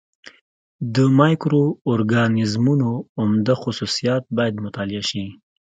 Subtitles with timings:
[0.95, 5.23] د مایکرو اورګانیزمونو عمده خصوصیات باید مطالعه شي.